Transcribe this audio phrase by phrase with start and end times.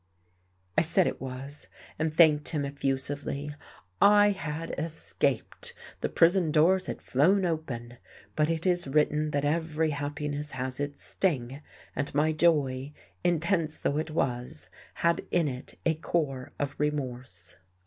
[0.75, 1.67] I said it was,
[1.99, 3.53] and thanked him effusively....
[4.01, 7.97] I had escaped, the prison doors had flown open.
[8.35, 11.61] But it is written that every happiness has its sting;
[11.95, 12.93] and my joy,
[13.23, 17.57] intense though it was, had in it a core of remorse....